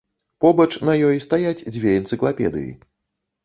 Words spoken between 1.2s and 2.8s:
стаяць дзве энцыклапедыі.